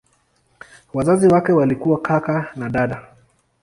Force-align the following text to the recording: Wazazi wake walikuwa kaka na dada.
Wazazi 0.93 1.27
wake 1.27 1.51
walikuwa 1.51 2.01
kaka 2.01 2.51
na 2.55 2.69
dada. 2.69 3.07